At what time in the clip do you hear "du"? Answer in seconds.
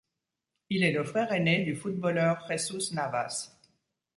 1.63-1.75